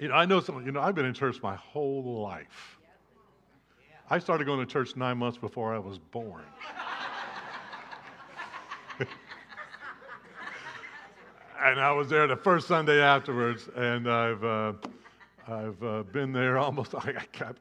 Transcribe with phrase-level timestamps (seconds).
[0.00, 2.78] You know, I know some, you know, I've been in church my whole life.
[4.08, 6.42] I started going to church nine months before I was born.
[11.62, 14.72] and I was there the first Sunday afterwards, and I've uh,
[15.48, 16.94] I've uh, been there almost.
[16.98, 17.14] I,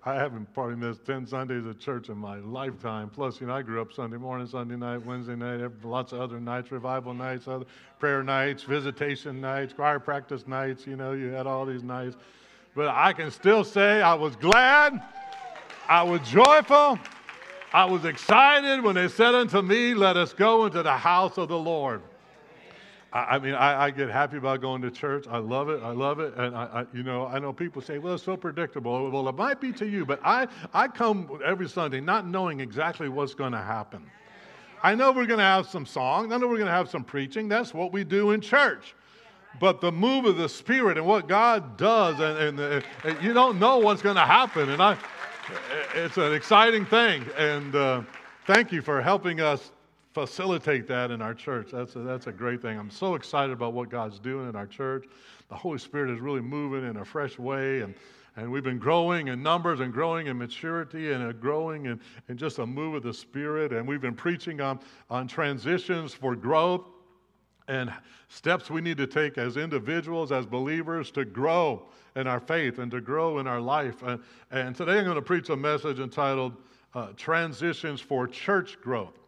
[0.05, 3.09] I, haven't probably missed ten Sundays at church in my lifetime.
[3.09, 6.39] Plus, you know, I grew up Sunday morning, Sunday night, Wednesday night, lots of other
[6.39, 7.65] nights, revival nights, other
[7.99, 10.85] prayer nights, visitation nights, choir practice nights.
[10.85, 12.17] You know, you had all these nights.
[12.75, 15.01] But I can still say I was glad,
[15.87, 16.99] I was joyful,
[17.73, 21.49] I was excited when they said unto me, "Let us go into the house of
[21.49, 22.01] the Lord."
[23.11, 25.25] I, I mean, I, I, get happy about going to church.
[25.29, 25.81] I love it.
[25.81, 26.35] I love it.
[26.37, 29.35] And I, I, you know, I know people say, "Well, it's so predictable." Well, it
[29.35, 33.53] might be to you, but I, I come every Sunday not knowing exactly what's going
[33.53, 34.09] to happen.
[34.81, 36.31] I know we're going to have some songs.
[36.31, 37.49] I know we're going to have some preaching.
[37.49, 38.95] That's what we do in church.
[39.59, 43.59] But the move of the Spirit and what God does, and, and, and you don't
[43.59, 44.69] know what's going to happen.
[44.69, 44.97] And I,
[45.95, 47.25] it's an exciting thing.
[47.37, 48.03] And uh,
[48.45, 49.71] thank you for helping us
[50.25, 51.69] facilitate that in our church.
[51.71, 52.77] That's a, that's a great thing.
[52.77, 55.05] I'm so excited about what God's doing in our church.
[55.47, 57.95] The Holy Spirit is really moving in a fresh way, and,
[58.35, 62.59] and we've been growing in numbers and growing in maturity and growing in, in just
[62.59, 63.71] a move of the Spirit.
[63.71, 66.85] And we've been preaching on, on transitions for growth
[67.69, 67.93] and
[68.27, 71.83] steps we need to take as individuals, as believers, to grow
[72.15, 74.01] in our faith and to grow in our life.
[74.03, 76.57] And, and today I'm going to preach a message entitled
[76.93, 79.18] uh, Transitions for Church Growth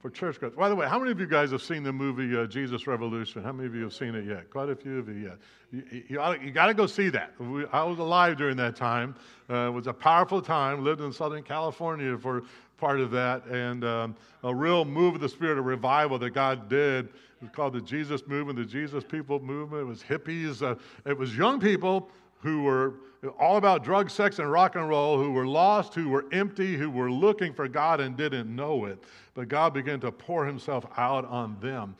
[0.00, 0.56] for church growth.
[0.56, 3.42] By the way, how many of you guys have seen the movie uh, Jesus Revolution?
[3.42, 4.48] How many of you have seen it yet?
[4.48, 5.38] Quite a few of you yet.
[5.70, 7.38] You, you, you got to go see that.
[7.38, 9.14] We, I was alive during that time.
[9.48, 10.82] Uh, it was a powerful time.
[10.82, 12.44] Lived in Southern California for
[12.78, 16.70] part of that, and um, a real move of the spirit of revival that God
[16.70, 17.06] did.
[17.06, 19.82] It was called the Jesus Movement, the Jesus People Movement.
[19.82, 20.62] It was hippies.
[20.62, 22.08] Uh, it was young people
[22.42, 22.94] who were
[23.38, 26.90] all about drug, sex, and rock and roll, who were lost, who were empty, who
[26.90, 29.02] were looking for God and didn't know it.
[29.34, 31.96] But God began to pour Himself out on them.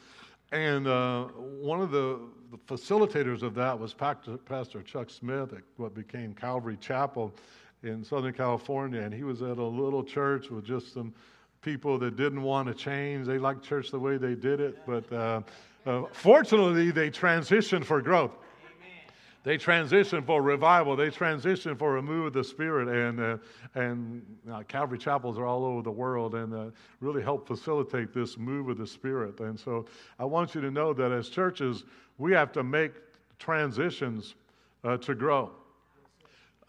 [0.53, 2.21] And uh, one of the,
[2.51, 7.33] the, facilitators of that was Pastor, Chuck Smith at what became Calvary Chapel
[7.83, 9.01] in Southern California.
[9.01, 11.15] And he was at a little church with just some
[11.63, 13.27] people that didn't want to change.
[13.27, 14.79] They liked church the way they did it.
[14.87, 15.43] But uh,
[15.87, 18.33] uh, fortunately, they transitioned for growth.
[19.43, 20.97] They transition for revival.
[20.97, 22.89] They transition for a move of the Spirit.
[22.89, 23.39] And, uh,
[23.75, 26.65] and uh, Calvary chapels are all over the world and uh,
[27.01, 29.41] really help facilitate this move of the Spirit.
[29.41, 29.87] And so
[30.19, 31.85] I want you to know that as churches,
[32.19, 32.93] we have to make
[33.39, 34.35] transitions
[34.85, 35.51] uh, to grow.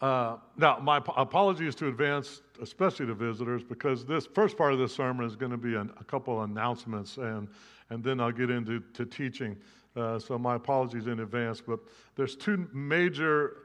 [0.00, 4.92] Uh, now, my apologies to advance, especially to visitors, because this first part of this
[4.92, 7.46] sermon is going to be an, a couple of announcements, and,
[7.90, 9.56] and then I'll get into to teaching.
[9.94, 11.78] Uh, so my apologies in advance, but
[12.16, 13.58] there's two major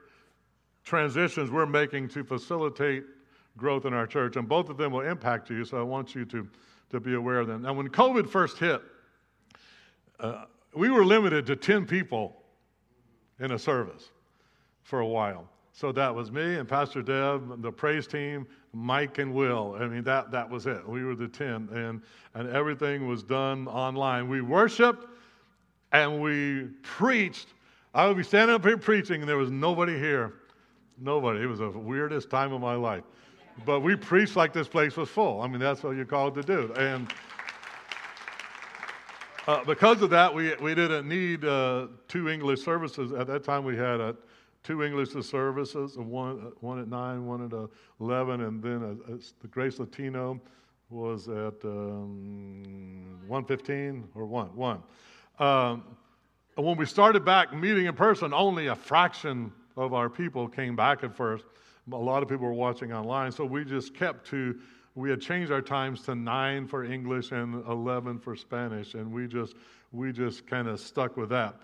[0.84, 3.04] transitions we're making to facilitate
[3.56, 5.64] growth in our church, and both of them will impact you.
[5.64, 6.46] So I want you to
[6.90, 7.62] to be aware of them.
[7.62, 8.82] Now, when COVID first hit,
[10.20, 10.44] uh,
[10.74, 12.42] we were limited to 10 people
[13.40, 14.10] in a service
[14.82, 15.48] for a while.
[15.72, 19.76] So that was me and Pastor Deb, the praise team, Mike and Will.
[19.78, 20.86] I mean, that, that was it.
[20.88, 22.02] We were the 10, and,
[22.34, 24.28] and everything was done online.
[24.28, 25.06] We worshiped
[25.92, 27.48] and we preached.
[27.94, 30.34] I would be standing up here preaching, and there was nobody here.
[30.98, 31.40] Nobody.
[31.40, 33.04] It was the weirdest time of my life.
[33.64, 35.40] But we preached like this place was full.
[35.40, 36.72] I mean, that's what you're called to do.
[36.74, 37.12] And
[39.46, 43.12] uh, because of that, we, we didn't need uh, two English services.
[43.12, 44.12] At that time, we had uh,
[44.62, 47.52] two English services, one, one at 9, one at
[48.00, 50.40] 11, and then uh, the Grace Latino
[50.90, 54.54] was at um, 115 or 1.
[54.54, 54.82] 1.
[55.38, 55.84] Um,
[56.56, 61.04] when we started back meeting in person, only a fraction of our people came back
[61.04, 61.44] at first.
[61.92, 64.58] A lot of people were watching online, so we just kept to.
[64.94, 69.28] We had changed our times to nine for English and eleven for Spanish, and we
[69.28, 69.54] just
[69.92, 71.54] we just kind of stuck with that.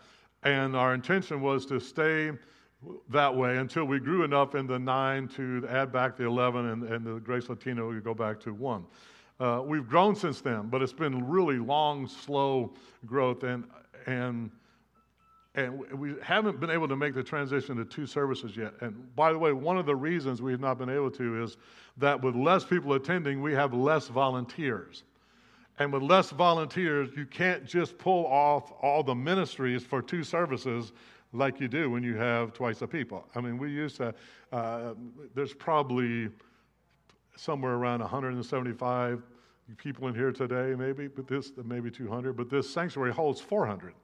[0.44, 2.30] And our intention was to stay
[3.10, 6.82] that way until we grew enough in the nine to add back the 11 and,
[6.84, 8.84] and the Grace Latino would go back to one.
[9.40, 12.72] Uh, we've grown since then, but it's been really long, slow
[13.04, 13.64] growth, and
[14.06, 14.50] and
[15.56, 18.74] and we haven't been able to make the transition to two services yet.
[18.80, 21.56] And by the way, one of the reasons we've not been able to is
[21.96, 25.04] that with less people attending, we have less volunteers.
[25.78, 30.92] And with less volunteers, you can't just pull off all the ministries for two services
[31.32, 33.24] like you do when you have twice the people.
[33.34, 34.14] I mean, we used to,
[34.52, 34.94] uh,
[35.34, 36.30] there's probably
[37.36, 39.22] somewhere around 175
[39.76, 42.36] people in here today, maybe, but this maybe 200.
[42.36, 43.94] But this sanctuary holds 400.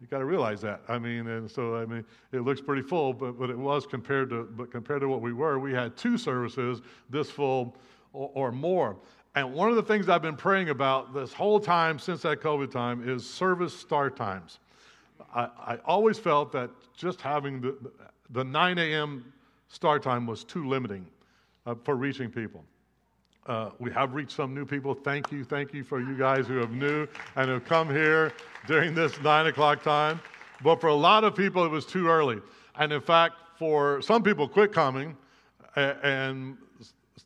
[0.00, 0.82] You got to realize that.
[0.88, 4.30] I mean, and so I mean, it looks pretty full, but but it was compared
[4.30, 7.76] to but compared to what we were, we had two services this full
[8.12, 8.96] or, or more.
[9.36, 12.70] And one of the things I've been praying about this whole time since that COVID
[12.70, 14.60] time is service start times.
[15.34, 17.76] I, I always felt that just having the,
[18.30, 19.32] the 9 a.m.
[19.68, 21.06] start time was too limiting
[21.66, 22.64] uh, for reaching people.
[23.46, 24.94] Uh, we have reached some new people.
[24.94, 27.06] Thank you, thank you for you guys who have new
[27.36, 28.32] and have come here
[28.66, 30.20] during this nine o'clock time.
[30.62, 32.40] But for a lot of people, it was too early.
[32.76, 35.16] And in fact, for some people, quit coming
[35.76, 36.56] and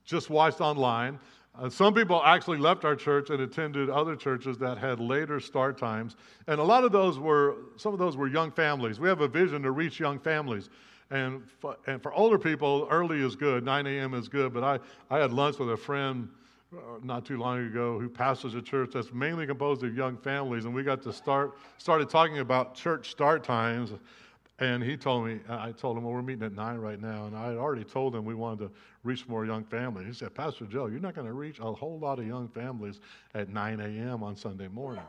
[0.05, 1.19] just watched online.
[1.59, 5.77] Uh, some people actually left our church and attended other churches that had later start
[5.77, 6.15] times.
[6.47, 9.01] And a lot of those were, some of those were young families.
[9.01, 10.71] We have a vision to reach young families.
[11.11, 14.15] And for, and for older people, early is good, 9 a.m.
[14.15, 14.53] is good.
[14.53, 14.79] But I,
[15.11, 16.29] I had lunch with a friend
[16.73, 20.67] uh, not too long ago who pastors a church that's mainly composed of young families,
[20.67, 23.93] and we got to start started talking about church start times.
[24.61, 27.37] And he told me, I told him, well, we're meeting at nine right now, and
[27.37, 28.71] I had already told him we wanted to
[29.05, 30.07] reach more young families.
[30.09, 32.99] He said, Pastor Joe, you're not going to reach a whole lot of young families
[33.35, 34.25] at 9 a.m.
[34.25, 35.05] on Sunday morning.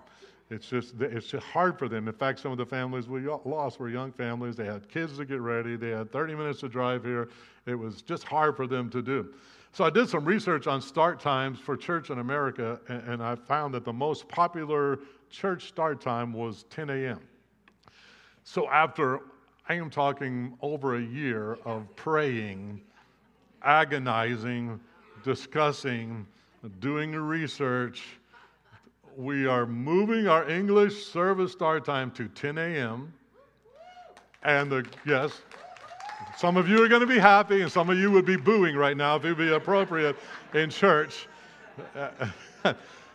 [0.51, 2.07] It's just, it's just hard for them.
[2.07, 4.56] In fact, some of the families we lost were young families.
[4.56, 5.75] They had kids to get ready.
[5.75, 7.30] They had 30 minutes to drive here.
[7.66, 9.34] It was just hard for them to do.
[9.72, 13.36] So I did some research on start times for church in America, and, and I
[13.36, 15.00] found that the most popular
[15.30, 17.19] church start time was 10 a.m.
[18.44, 19.22] So after
[19.71, 22.81] I am talking over a year of praying,
[23.62, 24.80] agonizing,
[25.24, 26.25] discussing,
[26.80, 28.01] doing research,
[29.16, 33.13] we are moving our English service start time to 10 a.m.
[34.42, 35.39] And the, yes,
[36.36, 38.75] some of you are going to be happy, and some of you would be booing
[38.75, 40.15] right now if it would be appropriate
[40.56, 41.27] in church.
[41.95, 42.74] I,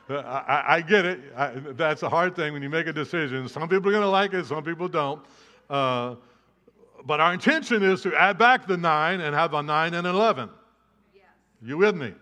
[0.09, 1.21] I, get it.
[1.37, 3.49] I, that's a hard thing when you make a decision.
[3.49, 5.21] Some people are going to like it, some people don't.
[5.69, 6.15] Uh,
[7.06, 10.49] but our intention is to add back the nine and have a nine and 11.
[11.15, 11.25] Yes.
[11.62, 12.15] You with me?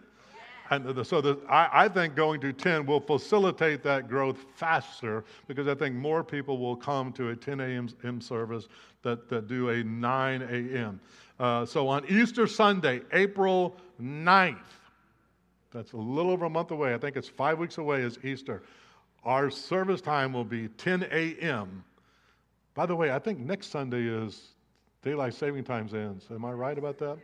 [0.73, 5.69] And so the, I, I, think going to 10 will facilitate that growth faster because
[5.69, 8.21] I think more people will come to a 10 a.m.
[8.23, 8.69] service
[9.03, 10.99] that, that do a 9 a.m.
[11.39, 14.57] Uh, so on Easter Sunday, April 9th,
[15.73, 16.95] that's a little over a month away.
[16.95, 18.63] I think it's five weeks away is Easter.
[19.25, 21.85] Our service time will be 10 a.m.
[22.75, 24.52] By the way, I think next Sunday is
[25.03, 26.27] daylight saving times ends.
[26.31, 27.19] Am I right about that?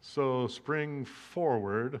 [0.00, 2.00] So spring forward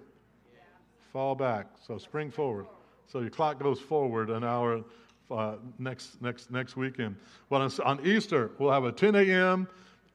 [1.12, 1.66] fall back.
[1.84, 2.66] So spring forward.
[3.06, 4.84] So your clock goes forward an hour
[5.30, 7.16] uh, next, next, next weekend.
[7.50, 9.68] Well, on, on Easter, we'll have a 10 a.m.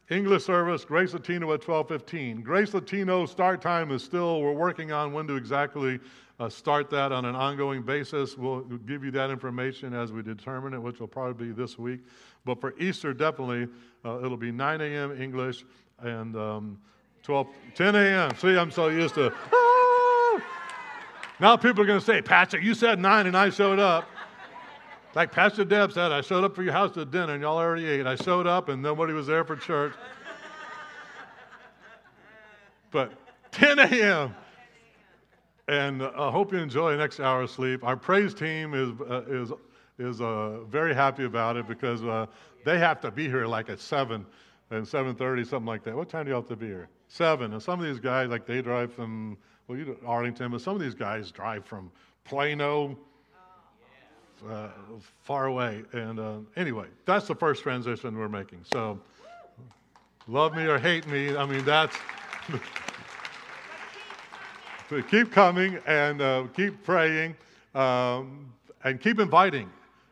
[0.10, 2.44] English service, Grace Latino at 12:15.
[2.44, 6.00] Grace Latino start time is still we're working on when to exactly
[6.44, 8.38] uh, start that on an ongoing basis.
[8.38, 12.02] We'll give you that information as we determine it, which will probably be this week.
[12.44, 13.70] But for Easter, definitely
[14.04, 15.22] uh, it'll be 9 a.m.
[15.22, 15.64] English
[16.00, 16.80] and um,
[17.24, 18.32] 12 10 a.m.
[18.38, 19.34] See, I'm so used to.
[21.40, 24.08] Now people are going to say, Pastor, you said nine and I showed up.
[25.16, 27.86] Like Pastor Deb said, I showed up for your house to dinner and y'all already
[27.86, 28.06] ate.
[28.06, 29.94] I showed up and nobody was there for church.
[32.92, 33.14] But
[33.52, 34.36] 10 a.m.
[35.68, 37.84] And uh, I hope you enjoy the next hour of sleep.
[37.84, 39.52] Our praise team is, uh, is,
[39.98, 42.26] is uh, very happy about it because uh,
[42.66, 44.26] they have to be here like at 7
[44.72, 45.96] and 7.30, something like that.
[45.96, 46.90] What time do you have to be here?
[47.08, 47.54] 7.
[47.54, 50.76] And some of these guys, like they drive from well, you know, Arlington, but some
[50.76, 51.90] of these guys drive from
[52.26, 52.98] Plano,
[54.50, 54.68] uh,
[55.22, 55.84] far away.
[55.94, 58.66] And uh, anyway, that's the first transition we're making.
[58.74, 59.00] So,
[60.28, 61.96] love me or hate me, I mean, that's.
[65.02, 67.36] keep coming and uh, keep praying
[67.74, 69.70] um, and keep inviting.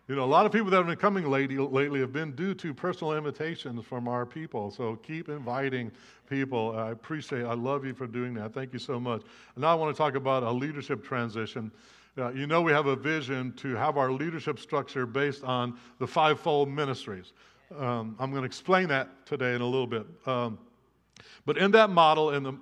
[0.07, 2.53] You know, a lot of people that have been coming lately, lately have been due
[2.55, 4.71] to personal invitations from our people.
[4.71, 5.91] So keep inviting
[6.29, 6.75] people.
[6.75, 8.53] I appreciate I love you for doing that.
[8.53, 9.21] Thank you so much.
[9.55, 11.71] And now I want to talk about a leadership transition.
[12.17, 16.07] Uh, you know, we have a vision to have our leadership structure based on the
[16.07, 17.31] fivefold ministries.
[17.77, 20.05] Um, I'm going to explain that today in a little bit.
[20.25, 20.59] Um,
[21.45, 22.53] but in that model, in the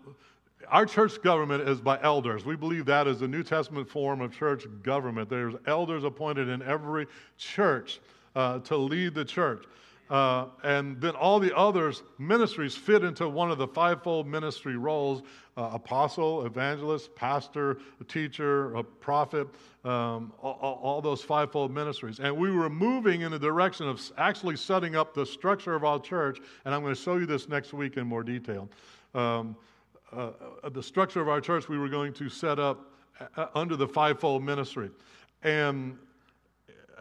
[0.71, 2.45] our church government is by elders.
[2.45, 5.29] We believe that is the New Testament form of church government.
[5.29, 7.07] There's elders appointed in every
[7.38, 7.99] church
[8.35, 9.65] uh, to lead the church.
[10.09, 15.21] Uh, and then all the others ministries fit into one of the fivefold ministry roles
[15.55, 19.45] uh, apostle, evangelist, pastor, teacher, prophet,
[19.83, 22.19] um, all, all, those fivefold ministries.
[22.19, 25.99] And we were moving in the direction of actually setting up the structure of our
[25.99, 26.39] church.
[26.63, 28.69] And I'm going to show you this next week in more detail.
[29.13, 29.55] Um,
[30.15, 30.31] uh,
[30.63, 32.91] uh, the structure of our church we were going to set up
[33.35, 34.89] uh, under the fivefold ministry.
[35.43, 35.97] And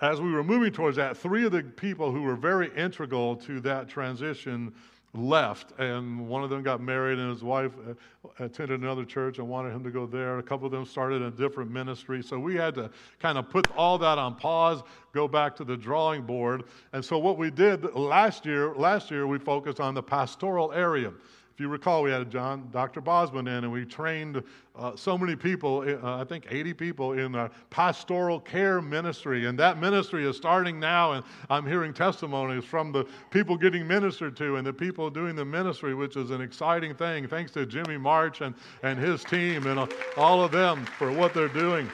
[0.00, 3.60] as we were moving towards that, three of the people who were very integral to
[3.60, 4.72] that transition
[5.14, 9.48] left, and one of them got married, and his wife uh, attended another church and
[9.48, 10.38] wanted him to go there.
[10.38, 12.22] A couple of them started a different ministry.
[12.22, 14.82] So we had to kind of put all that on pause,
[15.14, 16.64] go back to the drawing board.
[16.92, 21.12] And so what we did last year, last year we focused on the pastoral area.
[21.58, 23.00] If you recall, we had John, Dr.
[23.00, 24.40] Bosman in, and we trained
[24.76, 29.46] uh, so many people, uh, I think 80 people, in a pastoral care ministry.
[29.46, 34.36] And that ministry is starting now, and I'm hearing testimonies from the people getting ministered
[34.36, 37.26] to and the people doing the ministry, which is an exciting thing.
[37.26, 41.48] Thanks to Jimmy March and, and his team and all of them for what they're
[41.48, 41.90] doing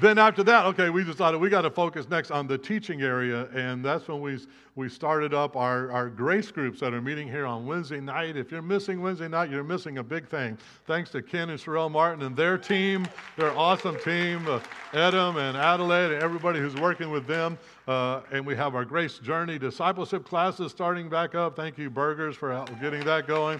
[0.00, 3.48] then after that, okay, we decided we got to focus next on the teaching area,
[3.54, 4.38] and that's when we
[4.76, 8.36] we started up our, our grace groups that are meeting here on Wednesday night.
[8.36, 10.58] If you're missing Wednesday night, you're missing a big thing.
[10.86, 14.60] Thanks to Ken and Sherelle Martin and their team, their awesome team, uh,
[14.92, 17.56] Adam and Adelaide, and everybody who's working with them.
[17.88, 21.56] Uh, and we have our Grace Journey discipleship classes starting back up.
[21.56, 23.58] Thank you, Burgers, for getting that going.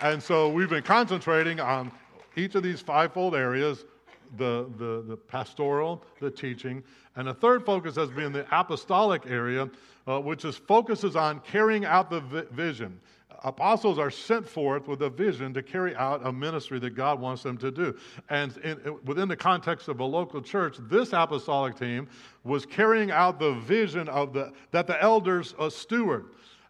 [0.00, 1.90] And so we've been concentrating on
[2.36, 3.84] each of these fivefold areas
[4.36, 6.82] the, the, the pastoral, the teaching.
[7.16, 9.70] And a third focus has been the apostolic area,
[10.06, 13.00] uh, which is focuses on carrying out the vi- vision.
[13.44, 17.42] Apostles are sent forth with a vision to carry out a ministry that God wants
[17.42, 17.96] them to do.
[18.30, 22.08] And in, within the context of a local church, this apostolic team
[22.44, 26.26] was carrying out the vision of the, that the elders uh, steward.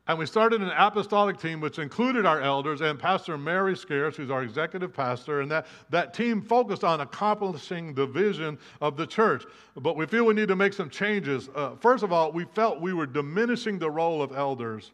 [0.08, 4.32] And we started an apostolic team, which included our elders and Pastor Mary Scarce, who's
[4.32, 5.42] our executive pastor.
[5.42, 9.44] And that, that team focused on accomplishing the vision of the church.
[9.76, 11.48] But we feel we need to make some changes.
[11.54, 14.90] Uh, first of all, we felt we were diminishing the role of elders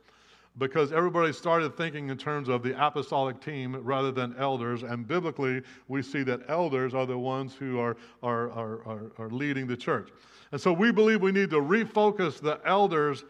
[0.58, 4.82] because everybody started thinking in terms of the apostolic team rather than elders.
[4.82, 9.30] And biblically, we see that elders are the ones who are, are, are, are, are
[9.30, 10.10] leading the church.
[10.52, 13.24] And so we believe we need to refocus the elders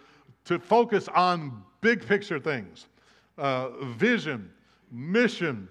[0.47, 2.87] to focus on big picture things
[3.37, 4.51] uh, vision,
[4.91, 5.69] mission,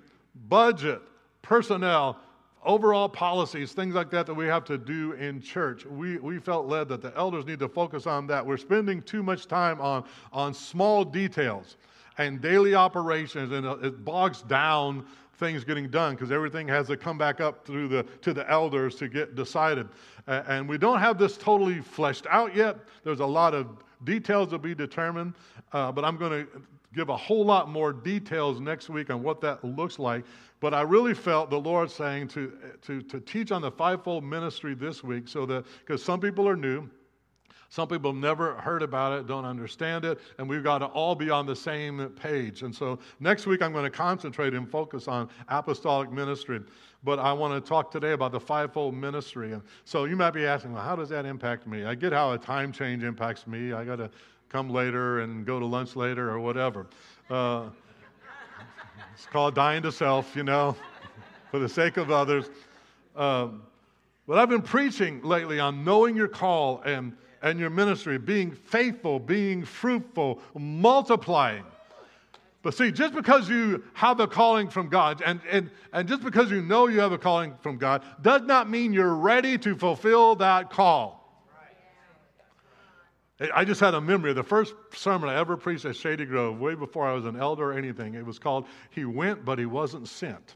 [0.48, 1.02] budget,
[1.42, 2.20] personnel,
[2.64, 5.86] overall policies, things like that that we have to do in church.
[5.86, 8.46] We, we felt led that the elders need to focus on that.
[8.46, 11.78] We're spending too much time on, on small details
[12.18, 15.06] and daily operations, and it bogs down
[15.38, 18.96] things getting done because everything has to come back up through the to the elders
[18.96, 19.88] to get decided
[20.28, 23.68] and we don't have this totally fleshed out yet there's a lot of
[24.04, 25.34] Details to be determined,
[25.74, 26.62] uh, but I'm going to
[26.94, 30.24] give a whole lot more details next week on what that looks like.
[30.60, 32.54] But I really felt the Lord saying to,
[32.84, 36.56] to, to teach on the fivefold ministry this week so that, because some people are
[36.56, 36.88] new,
[37.70, 41.30] some people never heard about it, don't understand it, and we've got to all be
[41.30, 42.64] on the same page.
[42.64, 46.62] And so next week, I'm going to concentrate and focus on apostolic ministry.
[47.04, 49.54] But I want to talk today about the fivefold ministry.
[49.54, 51.84] And so you might be asking, well, how does that impact me?
[51.86, 53.74] I get how a time change impacts me.
[53.74, 54.10] I got to
[54.50, 56.88] come later and go to lunch later or whatever.
[57.30, 57.70] Uh,
[59.14, 60.76] it's called dying to self, you know,
[61.52, 62.50] for the sake of others.
[63.16, 63.64] Um,
[64.28, 69.20] but I've been preaching lately on knowing your call and and your ministry, being faithful,
[69.20, 71.64] being fruitful, multiplying.
[72.64, 76.52] But see, just because you have a calling from God, and, and, and just because
[76.52, 80.36] you know you have a calling from God, does not mean you're ready to fulfill
[80.36, 81.16] that call.
[83.54, 86.60] I just had a memory of the first sermon I ever preached at Shady Grove,
[86.60, 88.16] way before I was an elder or anything.
[88.16, 90.56] It was called He Went, But He Wasn't Sent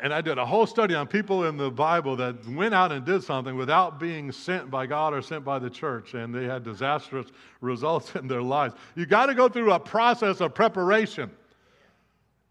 [0.00, 3.04] and I did a whole study on people in the Bible that went out and
[3.04, 6.64] did something without being sent by God or sent by the church, and they had
[6.64, 7.26] disastrous
[7.60, 8.74] results in their lives.
[8.94, 11.30] You got to go through a process of preparation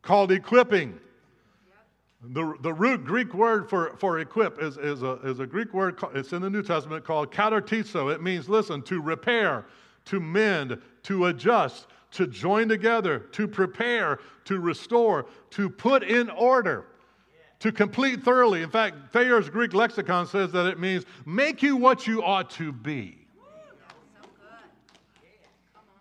[0.01, 0.99] called equipping.
[2.21, 5.99] The, the root Greek word for, for equip is, is, a, is a Greek word,
[6.13, 8.13] it's in the New Testament called katartizo.
[8.13, 9.65] It means, listen, to repair,
[10.05, 16.85] to mend, to adjust, to join together, to prepare, to restore, to put in order
[17.61, 18.63] to complete thoroughly.
[18.63, 22.71] In fact, Thayer's Greek lexicon says that it means make you what you ought to
[22.71, 23.17] be.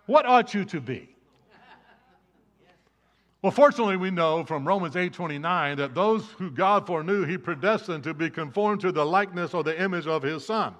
[0.06, 1.08] What ought you to be?
[3.42, 8.12] Well, fortunately, we know from Romans 8:29 that those who God foreknew, he predestined to
[8.12, 10.74] be conformed to the likeness or the image of his son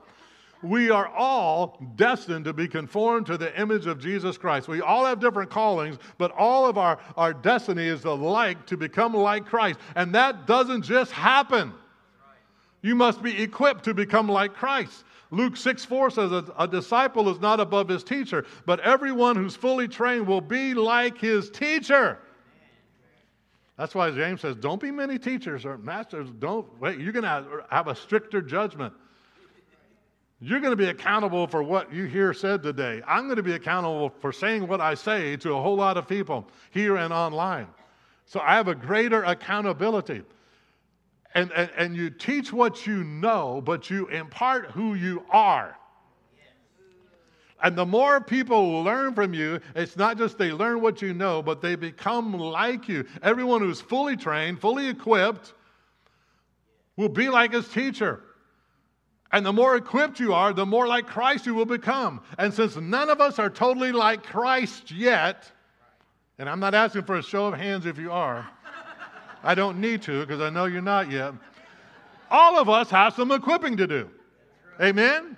[0.63, 4.69] we are all destined to be conformed to the image of Jesus Christ.
[4.69, 8.77] We all have different callings, but all of our, our destiny is to like to
[8.77, 9.79] become like Christ.
[9.95, 11.73] And that doesn't just happen.
[12.83, 15.05] You must be equipped to become like Christ.
[15.31, 19.55] Luke 6 4 says, a, a disciple is not above his teacher, but everyone who's
[19.55, 22.19] fully trained will be like his teacher.
[23.77, 26.29] That's why James says, don't be many teachers or masters.
[26.39, 28.93] Don't, wait, you're going to have a stricter judgment.
[30.43, 33.03] You're going to be accountable for what you hear said today.
[33.07, 36.09] I'm going to be accountable for saying what I say to a whole lot of
[36.09, 37.67] people here and online.
[38.25, 40.23] So I have a greater accountability.
[41.35, 45.77] And, and, and you teach what you know, but you impart who you are.
[47.63, 51.43] And the more people learn from you, it's not just they learn what you know,
[51.43, 53.05] but they become like you.
[53.23, 55.53] Everyone who's fully trained, fully equipped,
[56.97, 58.23] will be like his teacher.
[59.33, 62.21] And the more equipped you are, the more like Christ you will become.
[62.39, 65.51] And since none of us are totally like Christ yet,
[66.39, 68.49] and I'm not asking for a show of hands if you are,
[69.43, 71.35] I don't need to because I know you're not yet.
[72.31, 74.11] All of us have some equipping to do.
[74.81, 75.37] Amen?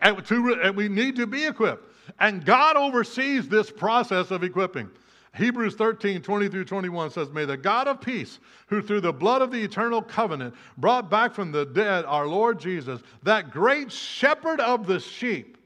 [0.00, 1.88] And, to, and we need to be equipped.
[2.18, 4.90] And God oversees this process of equipping.
[5.34, 9.40] Hebrews 13, 20 through 21 says, May the God of peace, who through the blood
[9.40, 14.60] of the eternal covenant brought back from the dead our Lord Jesus, that great shepherd
[14.60, 15.56] of the sheep.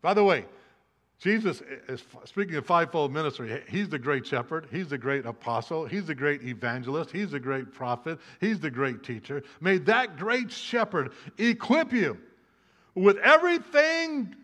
[0.00, 0.46] By the way,
[1.18, 3.62] Jesus is speaking of fivefold ministry.
[3.68, 4.68] He's the great shepherd.
[4.70, 5.86] He's the great apostle.
[5.86, 7.10] He's the great evangelist.
[7.10, 8.18] He's the great prophet.
[8.40, 9.42] He's the great teacher.
[9.60, 12.18] May that great shepherd equip you
[12.94, 14.34] with everything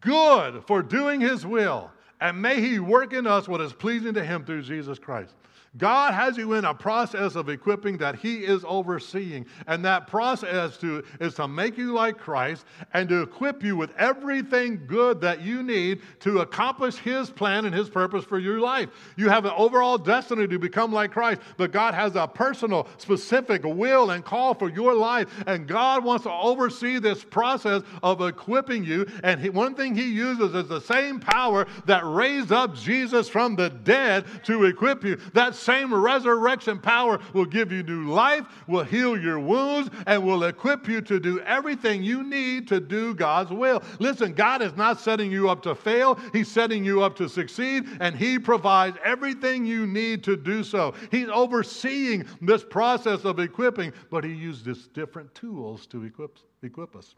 [0.00, 1.90] good for doing his will
[2.20, 5.34] and may He work in us what is pleasing to Him through Jesus Christ.
[5.76, 9.46] God has you in a process of equipping that He is overseeing.
[9.68, 13.90] And that process to, is to make you like Christ and to equip you with
[13.96, 18.88] everything good that you need to accomplish His plan and His purpose for your life.
[19.16, 23.62] You have an overall destiny to become like Christ, but God has a personal, specific
[23.62, 25.28] will and call for your life.
[25.46, 29.06] And God wants to oversee this process of equipping you.
[29.22, 33.54] And he, one thing He uses is the same power that raised up Jesus from
[33.54, 35.16] the dead to equip you.
[35.32, 40.44] That's same resurrection power will give you new life, will heal your wounds, and will
[40.44, 43.82] equip you to do everything you need to do God's will.
[43.98, 47.84] Listen, God is not setting you up to fail, He's setting you up to succeed,
[48.00, 50.94] and He provides everything you need to do so.
[51.10, 57.14] He's overseeing this process of equipping, but He uses different tools to equip, equip us.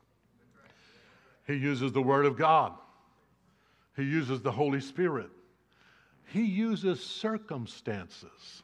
[1.47, 2.73] He uses the Word of God.
[3.97, 5.31] He uses the Holy Spirit.
[6.27, 8.63] He uses circumstances.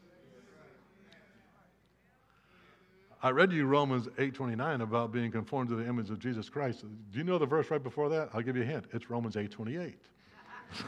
[3.21, 6.85] I read you Romans 8:29 about being conformed to the image of Jesus Christ.
[7.11, 8.31] Do you know the verse right before that?
[8.33, 8.87] I'll give you a hint.
[8.93, 9.95] It's Romans 8:28.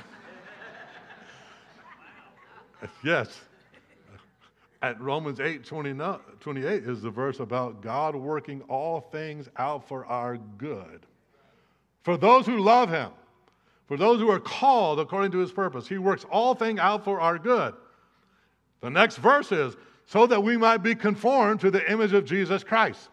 [3.05, 3.41] yes.
[4.83, 10.39] At Romans 8 28 is the verse about God working all things out for our
[10.39, 11.05] good.
[12.03, 13.11] For those who love him,
[13.91, 15.89] for those who are called according to his purpose.
[15.89, 17.75] He works all things out for our good.
[18.83, 19.77] The next verse is,
[20.07, 23.09] so that we might be conformed to the image of Jesus Christ.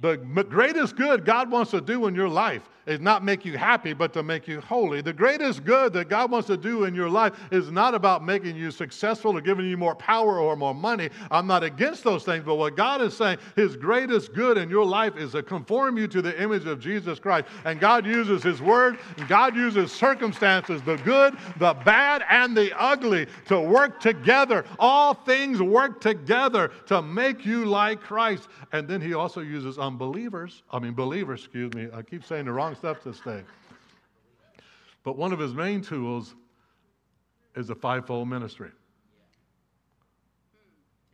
[0.00, 3.92] The greatest good God wants to do in your life is not make you happy,
[3.92, 5.00] but to make you holy.
[5.00, 8.56] The greatest good that God wants to do in your life is not about making
[8.56, 11.10] you successful or giving you more power or more money.
[11.30, 14.84] I'm not against those things, but what God is saying, His greatest good in your
[14.84, 17.48] life is to conform you to the image of Jesus Christ.
[17.64, 22.72] And God uses His word, and God uses circumstances, the good, the bad, and the
[22.78, 24.64] ugly, to work together.
[24.78, 28.48] All things work together to make you like Christ.
[28.72, 31.88] And then He also uses unbelievers, I mean, believers, excuse me.
[31.92, 33.42] I keep saying the wrong stuff this day.
[35.02, 36.34] But one of his main tools
[37.56, 38.70] is the fivefold ministry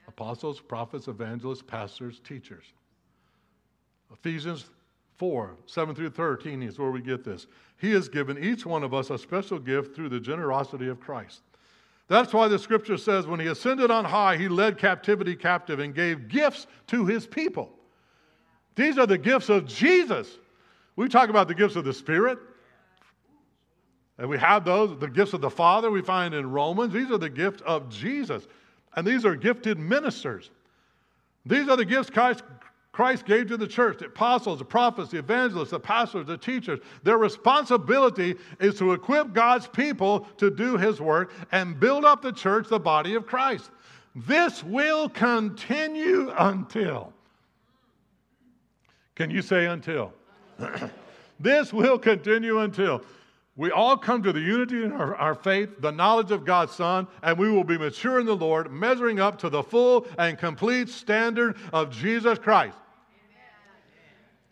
[0.09, 2.65] apostles, prophets, evangelists, pastors, teachers.
[4.13, 4.71] Ephesians
[5.17, 7.47] 4 7 through 13 is where we get this.
[7.79, 11.43] He has given each one of us a special gift through the generosity of Christ.
[12.09, 15.95] That's why the scripture says when he ascended on high, he led captivity captive and
[15.95, 17.73] gave gifts to his people.
[18.77, 20.39] These are the gifts of Jesus.
[20.97, 22.39] We talk about the gifts of the Spirit.
[24.19, 26.93] And we have those, the gifts of the Father we find in Romans.
[26.93, 28.47] These are the gifts of Jesus.
[28.95, 30.51] And these are gifted ministers.
[31.45, 32.43] These are the gifts Christ,
[32.93, 36.81] Christ gave to the church the apostles, the prophets, the evangelists, the pastors, the teachers.
[37.03, 42.33] Their responsibility is to equip God's people to do his work and build up the
[42.33, 43.71] church, the body of Christ.
[44.15, 47.13] This will continue until.
[49.15, 50.15] Can you say until?
[51.41, 53.03] this will continue until
[53.57, 57.07] we all come to the unity in our, our, faith, the knowledge of God's Son,
[57.23, 60.91] and we will be mature in the Lord, measuring up to the full and complete
[60.91, 62.77] standard of Jesus Christ.
[63.25, 63.45] Amen.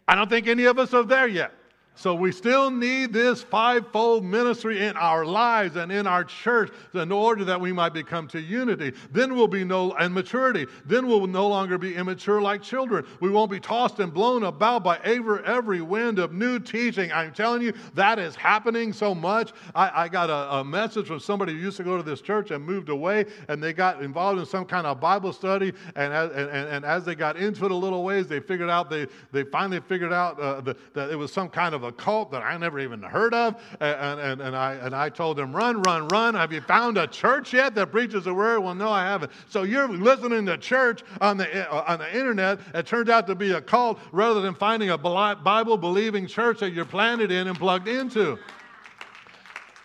[0.08, 1.52] I don't think any of us are there yet.
[1.96, 7.12] So we still need this fivefold ministry in our lives and in our church in
[7.12, 8.92] order that we might become to unity.
[9.12, 10.66] Then we'll be no and maturity.
[10.84, 13.06] Then we'll no longer be immature like children.
[13.20, 17.12] We won't be tossed and blown about by every, every wind of new teaching.
[17.12, 19.52] I'm telling you, that is happening so much.
[19.74, 22.50] I, I got a, a message from somebody who used to go to this church
[22.50, 25.72] and moved away, and they got involved in some kind of Bible study.
[25.94, 28.90] And as, and, and as they got into it a little ways, they figured out
[28.90, 32.32] they they finally figured out uh, the, that it was some kind of a cult
[32.32, 33.60] that I never even heard of.
[33.80, 36.34] And, and, and, I, and I told them, run, run, run.
[36.34, 38.60] Have you found a church yet that preaches the word?
[38.60, 39.32] Well, no, I haven't.
[39.48, 42.60] So you're listening to church on the, uh, on the internet.
[42.74, 46.72] It turns out to be a cult rather than finding a Bible believing church that
[46.72, 48.38] you're planted in and plugged into.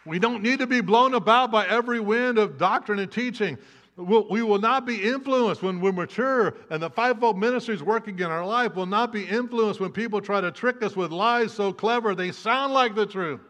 [0.06, 3.58] We don't need to be blown about by every wind of doctrine and teaching
[4.00, 8.26] we will not be influenced when we're mature and the fivefold ministry is working in
[8.26, 11.74] our life will not be influenced when people try to trick us with lies so
[11.74, 13.42] clever they sound like the truth.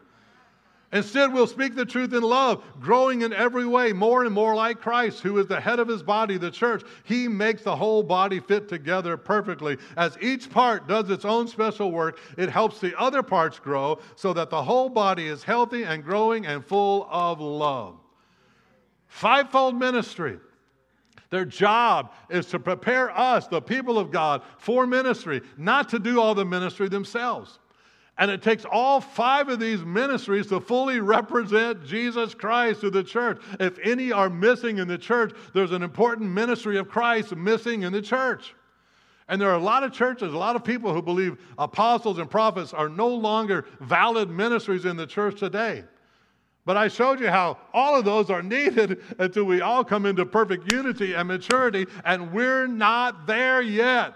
[0.92, 4.80] Instead we'll speak the truth in love growing in every way more and more like
[4.80, 6.82] christ who is the head of his body the church.
[7.04, 9.78] He makes the whole body fit together perfectly.
[9.96, 14.32] As each part does its own special work it helps the other parts grow so
[14.32, 18.00] that the whole body is healthy and growing and full of love
[19.10, 20.38] Fivefold ministry.
[21.30, 26.20] Their job is to prepare us, the people of God, for ministry, not to do
[26.20, 27.58] all the ministry themselves.
[28.18, 33.02] And it takes all five of these ministries to fully represent Jesus Christ to the
[33.02, 33.42] church.
[33.58, 37.92] If any are missing in the church, there's an important ministry of Christ missing in
[37.92, 38.54] the church.
[39.28, 42.30] And there are a lot of churches, a lot of people who believe apostles and
[42.30, 45.84] prophets are no longer valid ministries in the church today.
[46.66, 50.26] But I showed you how all of those are needed until we all come into
[50.26, 54.14] perfect unity and maturity, and we're not there yet.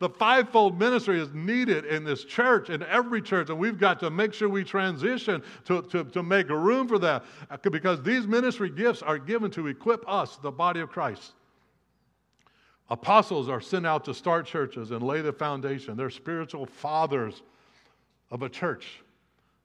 [0.00, 4.08] The fivefold ministry is needed in this church, in every church, and we've got to
[4.08, 8.70] make sure we transition to, to, to make room for that uh, because these ministry
[8.70, 11.34] gifts are given to equip us, the body of Christ.
[12.88, 15.98] Apostles are sent out to start churches and lay the foundation.
[15.98, 17.42] They're spiritual fathers
[18.30, 19.02] of a church.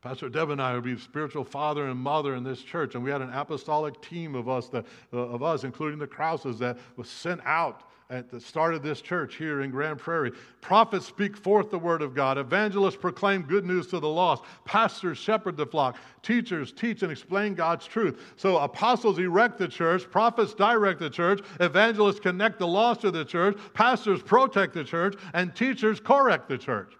[0.06, 3.10] Pastor Deb and I would be spiritual father and mother in this church, and we
[3.10, 7.10] had an apostolic team of us, that, uh, of us, including the Krauses, that was
[7.10, 10.32] sent out at the start of this church here in Grand Prairie.
[10.62, 12.38] Prophets speak forth the word of God.
[12.38, 14.44] Evangelists proclaim good news to the lost.
[14.64, 15.98] Pastors shepherd the flock.
[16.22, 18.22] Teachers teach and explain God's truth.
[18.36, 20.08] So apostles erect the church.
[20.12, 21.42] Prophets direct the church.
[21.60, 23.58] Evangelists connect the lost to the church.
[23.74, 25.16] Pastors protect the church.
[25.34, 26.94] And teachers correct the church.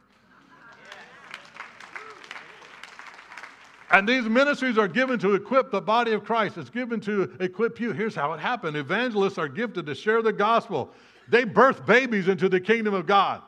[3.96, 6.58] And these ministries are given to equip the body of Christ.
[6.58, 7.94] It's given to equip you.
[7.94, 10.92] Here's how it happened evangelists are gifted to share the gospel,
[11.30, 13.42] they birth babies into the kingdom of God.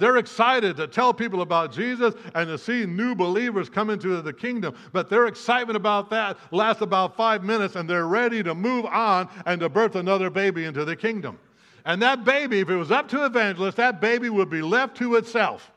[0.00, 4.32] They're excited to tell people about Jesus and to see new believers come into the
[4.32, 4.74] kingdom.
[4.92, 9.28] But their excitement about that lasts about five minutes and they're ready to move on
[9.46, 11.38] and to birth another baby into the kingdom.
[11.84, 15.14] And that baby, if it was up to evangelists, that baby would be left to
[15.14, 15.70] itself.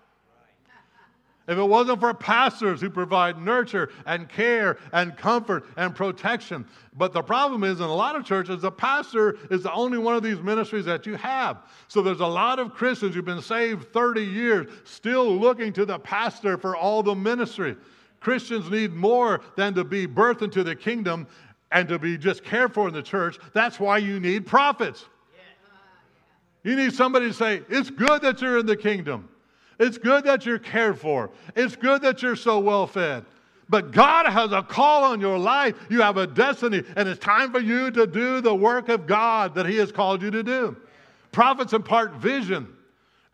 [1.45, 6.65] If it wasn't for pastors who provide nurture and care and comfort and protection.
[6.95, 10.15] But the problem is, in a lot of churches, the pastor is the only one
[10.15, 11.57] of these ministries that you have.
[11.89, 15.99] So there's a lot of Christians who've been saved 30 years still looking to the
[15.99, 17.75] pastor for all the ministry.
[18.21, 21.27] Christians need more than to be birthed into the kingdom
[21.73, 23.37] and to be just cared for in the church.
[23.51, 25.05] That's why you need prophets.
[26.63, 29.27] You need somebody to say, It's good that you're in the kingdom.
[29.83, 31.29] It's good that you're cared for.
[31.55, 33.25] It's good that you're so well fed.
[33.67, 35.75] But God has a call on your life.
[35.89, 39.55] You have a destiny, and it's time for you to do the work of God
[39.55, 40.77] that He has called you to do.
[41.33, 42.73] Prophets impart vision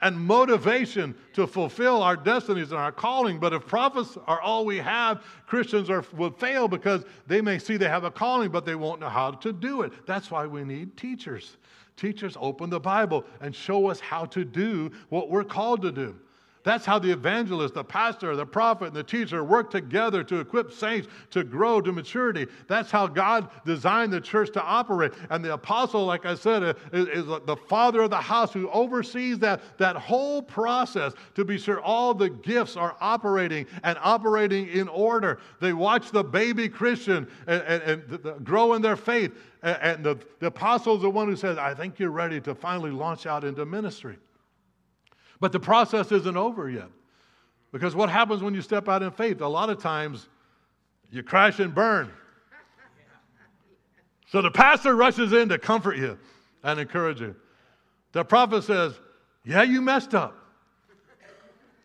[0.02, 3.38] and motivation to fulfill our destinies and our calling.
[3.40, 7.78] But if prophets are all we have, Christians are, will fail because they may see
[7.78, 9.92] they have a calling, but they won't know how to do it.
[10.08, 11.58] That's why we need teachers.
[11.96, 16.16] Teachers open the Bible and show us how to do what we're called to do.
[16.64, 20.74] That's how the evangelist, the pastor, the prophet, and the teacher work together to equip
[20.74, 22.48] saints to grow to maturity.
[22.68, 25.14] That's how God designed the church to operate.
[25.30, 29.40] And the apostle, like I said, is, is the father of the house who oversees
[29.40, 34.90] that, that whole process to be sure all the gifts are operating and operating in
[34.90, 35.40] order.
[35.62, 39.34] They watch the baby Christian and, and, and grow in their faith.
[39.64, 42.54] And, and the, the apostle is the one who says, I think you're ready to
[42.54, 44.18] finally launch out into ministry.
[45.40, 46.90] But the process isn't over yet.
[47.72, 49.42] Because what happens when you step out in faith?
[49.42, 50.28] A lot of times
[51.12, 52.12] you crash and burn.
[54.28, 56.18] So the pastor rushes in to comfort you
[56.64, 57.36] and encourage you.
[58.12, 58.94] The prophet says,
[59.44, 60.36] Yeah, you messed up.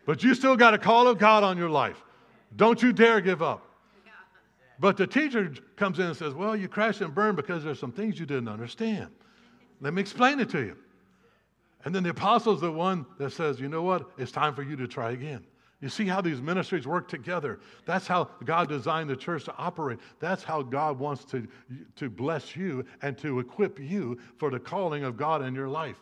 [0.05, 2.03] But you still got a call of God on your life.
[2.55, 3.63] Don't you dare give up.
[4.79, 7.91] But the teacher comes in and says, Well, you crashed and burned because there's some
[7.91, 9.09] things you didn't understand.
[9.81, 10.77] Let me explain it to you.
[11.85, 14.09] And then the apostle's the one that says, You know what?
[14.17, 15.45] It's time for you to try again.
[15.81, 17.59] You see how these ministries work together.
[17.85, 19.99] That's how God designed the church to operate.
[20.19, 21.47] That's how God wants to,
[21.97, 25.97] to bless you and to equip you for the calling of God in your life.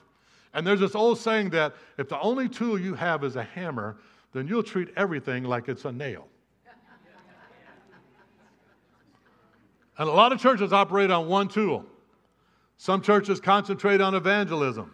[0.53, 3.97] And there's this old saying that if the only tool you have is a hammer,
[4.31, 6.27] then you'll treat everything like it's a nail.
[9.97, 11.85] And a lot of churches operate on one tool.
[12.77, 14.91] Some churches concentrate on evangelism.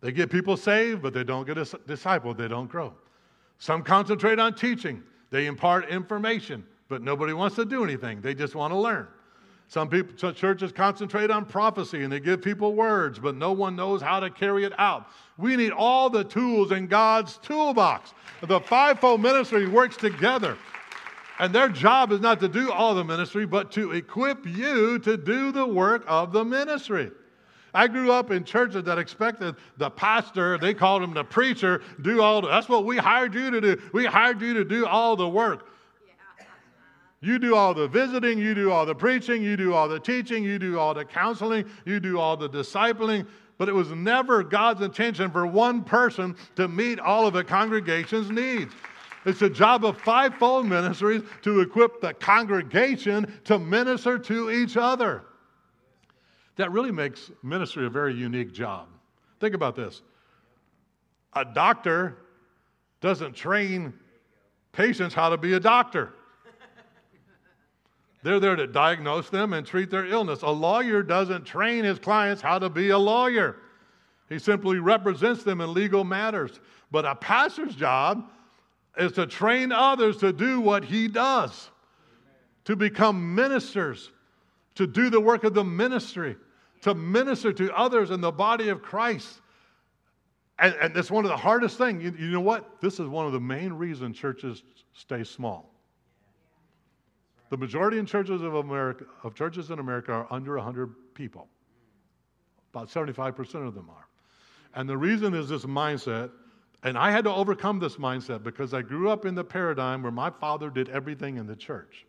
[0.00, 2.34] They get people saved, but they don't get a disciple.
[2.34, 2.94] they don't grow.
[3.58, 5.02] Some concentrate on teaching.
[5.30, 8.20] They impart information, but nobody wants to do anything.
[8.20, 9.08] They just want to learn.
[9.66, 13.76] Some people, some churches concentrate on prophecy and they give people words, but no one
[13.76, 15.08] knows how to carry it out.
[15.36, 18.14] We need all the tools in God's toolbox.
[18.42, 20.56] The fivefold ministry works together.
[21.38, 25.16] And their job is not to do all the ministry, but to equip you to
[25.16, 27.12] do the work of the ministry.
[27.78, 32.20] I grew up in churches that expected the pastor, they called him the preacher, do
[32.20, 33.80] all the, that's what we hired you to do.
[33.92, 35.68] We hired you to do all the work.
[37.20, 40.42] You do all the visiting, you do all the preaching, you do all the teaching,
[40.42, 43.28] you do all the counseling, you do all the discipling.
[43.58, 48.28] But it was never God's intention for one person to meet all of the congregation's
[48.28, 48.74] needs.
[49.24, 55.22] It's the job of fivefold ministries to equip the congregation to minister to each other.
[56.58, 58.88] That really makes ministry a very unique job.
[59.40, 60.02] Think about this
[61.32, 62.16] a doctor
[63.00, 63.94] doesn't train
[64.72, 66.12] patients how to be a doctor.
[68.24, 70.42] They're there to diagnose them and treat their illness.
[70.42, 73.56] A lawyer doesn't train his clients how to be a lawyer.
[74.28, 76.58] He simply represents them in legal matters.
[76.90, 78.28] But a pastor's job
[78.98, 81.70] is to train others to do what he does,
[82.64, 84.10] to become ministers,
[84.74, 86.36] to do the work of the ministry,
[86.82, 89.40] to minister to others in the body of Christ.
[90.58, 92.02] And, and that's one of the hardest things.
[92.02, 92.80] You, you know what?
[92.80, 94.62] This is one of the main reasons churches
[94.92, 95.72] stay small.
[97.50, 101.48] The majority in churches of America, of churches in America are under 100 people.
[102.74, 104.06] About 75% of them are.
[104.74, 106.30] And the reason is this mindset
[106.82, 110.12] and I had to overcome this mindset because I grew up in the paradigm where
[110.12, 112.06] my father did everything in the church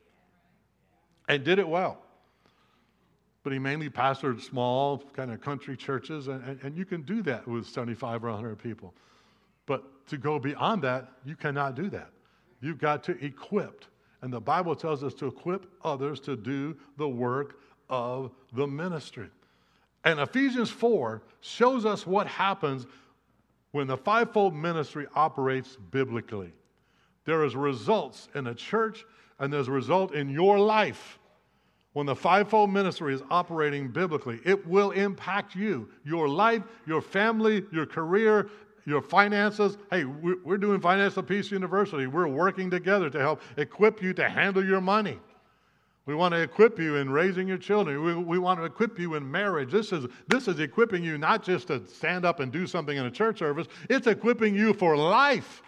[1.28, 2.04] and did it well.
[3.43, 7.47] But he mainly pastored small, kind of country churches, and, and, you can do that
[7.47, 8.93] with 75 or 100 people.
[9.65, 12.10] But to go beyond that, you cannot do that.
[12.62, 13.86] You've got to equip.
[14.21, 19.30] And the Bible tells us to equip others to do the work of the ministry.
[20.04, 22.86] And Ephesians 4 shows us what happens
[23.71, 26.52] when the fivefold ministry operates biblically,
[27.25, 29.06] there is results in a church
[29.38, 31.19] and there's a result in your life.
[31.93, 37.65] When the fivefold ministry is operating biblically, it will impact you, your life, your family,
[37.71, 38.49] your career,
[38.86, 39.78] your finances.
[39.89, 42.08] Hey, we're doing Financial Peace University.
[42.08, 45.19] We're working together to help equip you to handle your money.
[46.06, 48.04] We want to equip you in raising your children.
[48.04, 49.71] We, we want to equip you in marriage.
[49.71, 53.06] This is, this is equipping you not just to stand up and do something in
[53.06, 55.62] a church service, it's equipping you for life.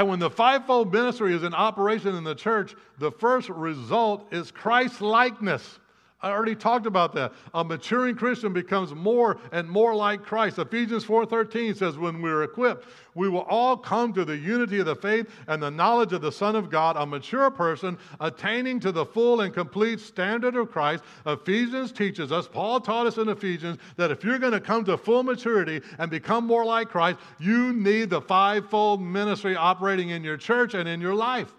[0.00, 4.50] And when the fivefold ministry is in operation in the church, the first result is
[4.50, 5.78] Christ likeness.
[6.22, 7.32] I already talked about that.
[7.54, 10.58] A maturing Christian becomes more and more like Christ.
[10.58, 14.94] Ephesians 4:13 says when we're equipped, we will all come to the unity of the
[14.94, 19.06] faith and the knowledge of the Son of God, a mature person attaining to the
[19.06, 21.04] full and complete standard of Christ.
[21.24, 24.98] Ephesians teaches us, Paul taught us in Ephesians that if you're going to come to
[24.98, 30.36] full maturity and become more like Christ, you need the fivefold ministry operating in your
[30.36, 31.54] church and in your life.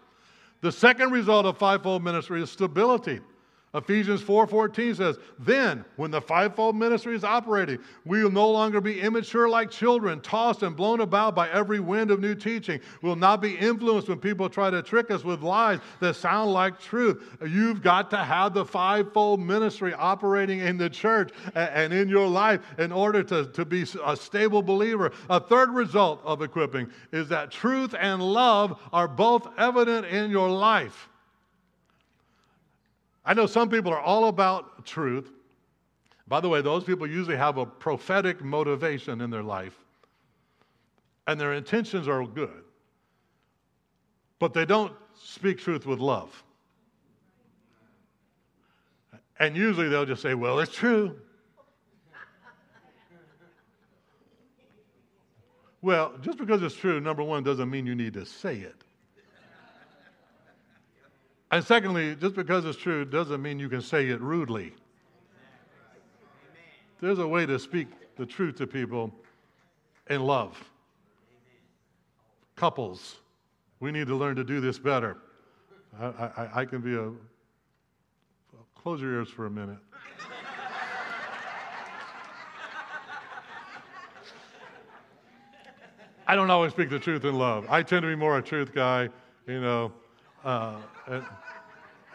[0.61, 3.21] The second result of fivefold ministry is stability.
[3.73, 8.99] Ephesians 4:14 says, "Then, when the fivefold ministry is operating, we will no longer be
[8.99, 12.81] immature like children, tossed and blown about by every wind of new teaching.
[13.01, 16.51] We will not be influenced when people try to trick us with lies that sound
[16.51, 17.23] like truth.
[17.47, 22.59] You've got to have the fivefold ministry operating in the church and in your life
[22.77, 25.13] in order to, to be a stable believer.
[25.29, 30.49] A third result of equipping is that truth and love are both evident in your
[30.49, 31.07] life.
[33.23, 35.29] I know some people are all about truth.
[36.27, 39.77] By the way, those people usually have a prophetic motivation in their life,
[41.27, 42.63] and their intentions are good,
[44.39, 46.43] but they don't speak truth with love.
[49.39, 51.15] And usually they'll just say, Well, it's true.
[55.81, 58.83] Well, just because it's true, number one, doesn't mean you need to say it.
[61.51, 64.73] And secondly, just because it's true doesn't mean you can say it rudely.
[67.01, 69.11] There's a way to speak the truth to people
[70.09, 70.57] in love.
[72.55, 73.17] Couples,
[73.79, 75.17] we need to learn to do this better.
[75.99, 77.11] I, I, I can be a.
[78.75, 79.77] Close your ears for a minute.
[86.27, 87.65] I don't always speak the truth in love.
[87.69, 89.09] I tend to be more a truth guy,
[89.47, 89.91] you know,
[90.43, 90.75] uh,
[91.07, 91.23] and,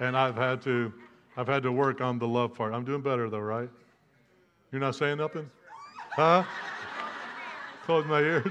[0.00, 0.92] and I've had to,
[1.36, 2.72] I've had to work on the love part.
[2.72, 3.68] I'm doing better though, right?
[4.72, 5.50] You're not saying nothing,
[6.10, 6.44] huh?
[7.84, 8.46] Close my ears.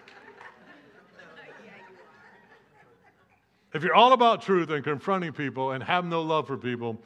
[3.73, 7.01] if you're all about truth and confronting people and have no love for people,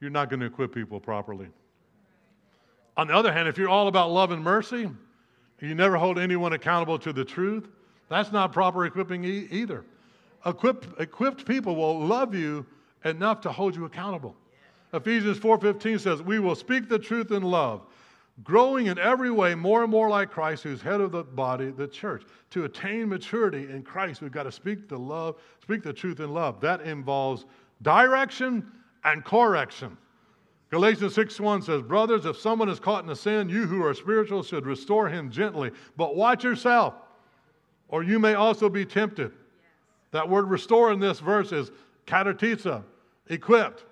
[0.00, 1.48] you're not going to equip people properly.
[2.96, 4.88] On the other hand, if you're all about love and mercy,
[5.60, 7.68] you never hold anyone accountable to the truth,
[8.08, 9.84] that's not proper equipping e- either.
[10.46, 12.66] Equipped, equipped people will love you
[13.04, 14.36] enough to hold you accountable.
[14.92, 17.82] Ephesians 4:15 says, "We will speak the truth in love,
[18.42, 21.86] growing in every way more and more like Christ, who's head of the body, the
[21.86, 22.24] church.
[22.50, 26.32] To attain maturity in Christ, we've got to speak the love, speak the truth in
[26.32, 26.60] love.
[26.60, 27.46] That involves
[27.82, 28.70] direction
[29.04, 29.96] and correction.
[30.70, 33.94] Galatians 6 1 says, Brothers, if someone is caught in a sin, you who are
[33.94, 35.70] spiritual should restore him gently.
[35.96, 36.94] But watch yourself,
[37.88, 39.32] or you may also be tempted.
[40.10, 41.70] That word restore in this verse is
[42.06, 42.84] katartizo,
[43.28, 43.84] equipped.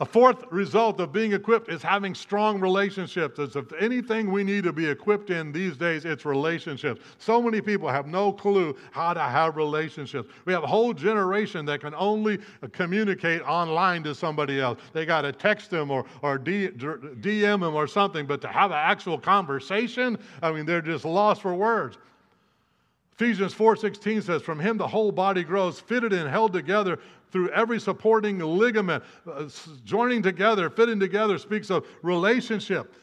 [0.00, 3.40] A fourth result of being equipped is having strong relationships.
[3.40, 7.00] As if anything we need to be equipped in these days, it's relationships.
[7.18, 10.30] So many people have no clue how to have relationships.
[10.44, 12.38] We have a whole generation that can only
[12.70, 14.78] communicate online to somebody else.
[14.92, 18.78] They got to text them or, or DM them or something, but to have an
[18.78, 21.98] actual conversation, I mean, they're just lost for words.
[23.18, 27.00] Ephesians 4:16 says from him the whole body grows fitted and held together
[27.32, 29.02] through every supporting ligament.
[29.26, 29.48] Uh,
[29.84, 32.94] joining together fitting together speaks of relationship.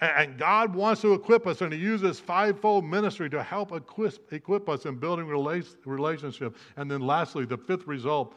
[0.00, 4.68] And God wants to equip us and he uses fivefold ministry to help equip, equip
[4.68, 6.56] us in building relationship.
[6.76, 8.36] And then lastly the fifth result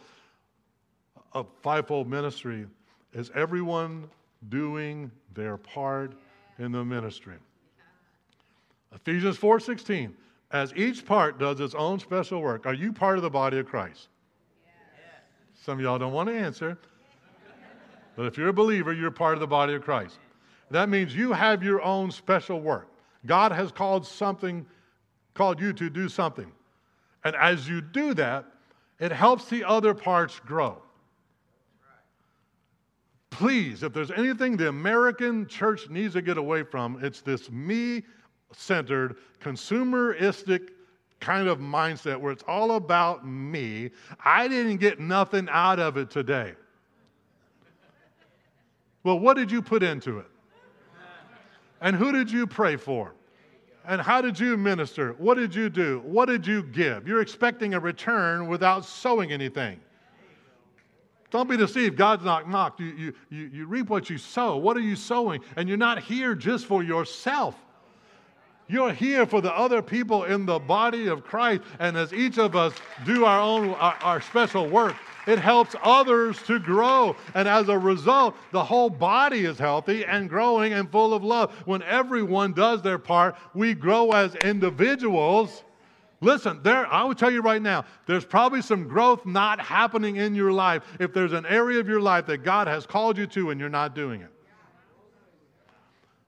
[1.33, 2.65] of fivefold ministry
[3.13, 4.09] is everyone
[4.49, 6.13] doing their part
[6.57, 7.35] in the ministry.
[8.91, 10.15] Ephesians 4:16
[10.51, 12.65] as each part does its own special work.
[12.65, 14.07] Are you part of the body of Christ?
[14.65, 15.21] Yes.
[15.63, 16.77] Some of y'all don't want to answer.
[18.15, 20.17] But if you're a believer, you're part of the body of Christ.
[20.71, 22.89] That means you have your own special work.
[23.25, 24.65] God has called something,
[25.33, 26.51] called you to do something.
[27.23, 28.45] And as you do that,
[28.99, 30.81] it helps the other parts grow.
[33.29, 38.03] Please, if there's anything the American church needs to get away from, it's this me
[38.53, 40.69] centered, consumeristic
[41.19, 43.91] kind of mindset where it's all about me.
[44.23, 46.53] I didn't get nothing out of it today.
[49.03, 50.27] Well, what did you put into it?
[51.81, 53.13] And who did you pray for?
[53.85, 55.13] And how did you minister?
[55.17, 56.01] What did you do?
[56.03, 57.07] What did you give?
[57.07, 59.79] You're expecting a return without sowing anything.
[61.29, 61.97] Don't be deceived.
[61.97, 62.79] God's not mocked.
[62.79, 64.57] You, you, you, you reap what you sow.
[64.57, 65.41] What are you sowing?
[65.55, 67.55] And you're not here just for yourself.
[68.69, 71.61] You're here for the other people in the body of Christ.
[71.79, 72.73] And as each of us
[73.05, 77.15] do our own, our, our, special work, it helps others to grow.
[77.33, 81.53] And as a result, the whole body is healthy and growing and full of love.
[81.65, 85.63] When everyone does their part, we grow as individuals.
[86.19, 90.35] Listen, there, I will tell you right now, there's probably some growth not happening in
[90.35, 93.51] your life if there's an area of your life that God has called you to
[93.51, 94.31] and you're not doing it.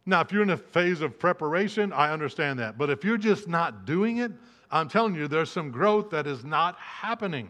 [0.09, 2.79] Now, if you're in a phase of preparation, I understand that.
[2.79, 4.31] But if you're just not doing it,
[4.71, 7.49] I'm telling you, there's some growth that is not happening.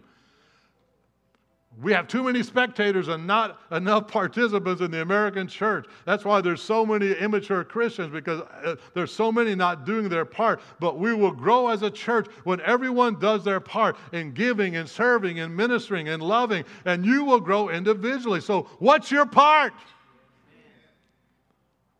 [1.81, 5.85] We have too many spectators and not enough participants in the American church.
[6.03, 10.25] That's why there's so many immature Christians because uh, there's so many not doing their
[10.25, 10.59] part.
[10.81, 14.89] But we will grow as a church when everyone does their part in giving and
[14.89, 18.41] serving and ministering and loving, and you will grow individually.
[18.41, 19.71] So, what's your part?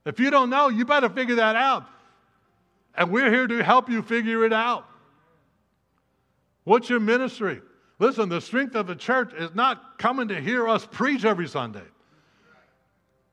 [0.09, 1.85] If you don't know, you better figure that out.
[2.95, 4.87] And we're here to help you figure it out.
[6.63, 7.61] What's your ministry?
[7.99, 11.83] Listen, the strength of the church is not coming to hear us preach every Sunday.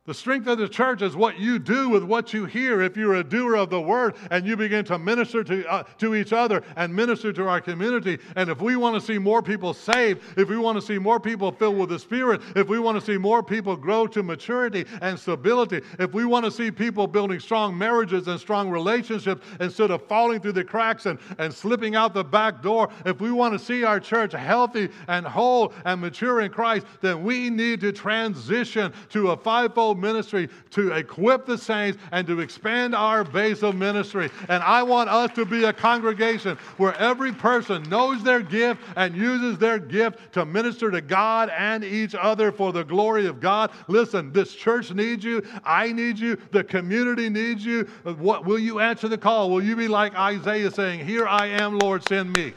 [0.06, 2.80] The strength of the church is what you do with what you hear.
[2.80, 6.14] If you're a doer of the word and you begin to minister to, uh, to
[6.14, 9.74] each other and minister to our community, and if we want to see more people
[9.74, 12.96] saved, if we want to see more people filled with the Spirit, if we want
[12.96, 17.08] to see more people grow to maturity and stability, if we want to see people
[17.08, 21.96] building strong marriages and strong relationships instead of falling through the cracks and, and slipping
[21.96, 26.00] out the back door, if we want to see our church healthy and whole and
[26.00, 31.58] mature in Christ, then we need to transition to a fivefold ministry to equip the
[31.58, 34.30] saints and to expand our base of ministry.
[34.48, 39.16] And I want us to be a congregation where every person knows their gift and
[39.16, 43.70] uses their gift to minister to God and each other for the glory of God.
[43.88, 45.42] Listen, this church needs you.
[45.64, 46.36] I need you.
[46.52, 47.84] The community needs you.
[48.04, 49.50] What will you answer the call?
[49.50, 52.54] Will you be like Isaiah saying, "Here I am, Lord, send me."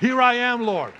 [0.00, 0.92] Here I am, Lord.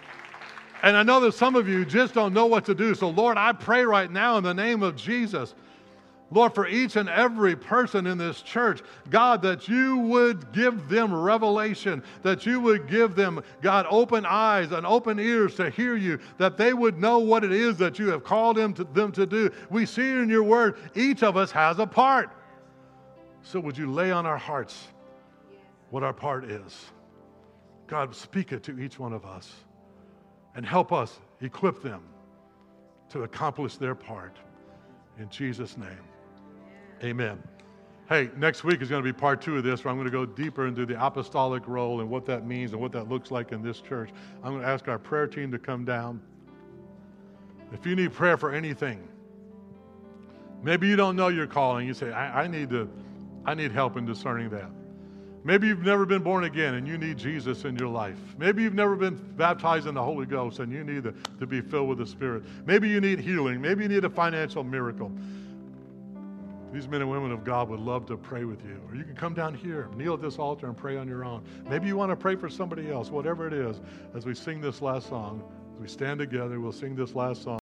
[0.83, 2.95] And I know that some of you just don't know what to do.
[2.95, 5.55] So, Lord, I pray right now in the name of Jesus.
[6.33, 11.12] Lord, for each and every person in this church, God, that you would give them
[11.12, 16.20] revelation, that you would give them, God, open eyes and open ears to hear you,
[16.39, 19.26] that they would know what it is that you have called them to, them to
[19.26, 19.51] do.
[19.70, 22.31] We see in your word, each of us has a part.
[23.43, 24.87] So, would you lay on our hearts
[25.91, 26.87] what our part is?
[27.89, 29.53] God, speak it to each one of us
[30.55, 32.03] and help us equip them
[33.11, 34.37] to accomplish their part.
[35.19, 36.05] In Jesus' name,
[37.03, 37.43] amen.
[38.09, 40.13] Hey, next week is going to be part two of this, where I'm going to
[40.13, 43.53] go deeper into the apostolic role and what that means and what that looks like
[43.53, 44.11] in this church.
[44.43, 46.21] I'm going to ask our prayer team to come down.
[47.73, 49.07] If you need prayer for anything,
[50.63, 51.87] maybe you don't know your calling.
[51.87, 52.91] You say, I, I need to,
[53.45, 54.71] I need help in discerning that.
[55.43, 58.18] Maybe you've never been born again and you need Jesus in your life.
[58.38, 61.61] Maybe you've never been baptized in the Holy Ghost and you need to, to be
[61.62, 62.43] filled with the Spirit.
[62.66, 63.61] Maybe you need healing.
[63.61, 65.11] Maybe you need a financial miracle.
[66.72, 68.80] These men and women of God would love to pray with you.
[68.88, 71.43] Or you can come down here, kneel at this altar, and pray on your own.
[71.68, 73.80] Maybe you want to pray for somebody else, whatever it is,
[74.14, 75.43] as we sing this last song.
[75.74, 77.60] As we stand together, we'll sing this last song.